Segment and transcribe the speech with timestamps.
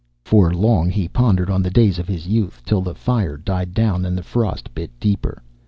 [0.25, 4.03] For long he pondered on the days of his youth, till the fire died down
[4.03, 5.43] and the frost bit deeper.